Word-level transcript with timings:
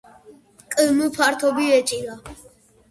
კმ 0.75 1.03
ფართობი 1.19 1.71
ეჭირა. 1.77 2.19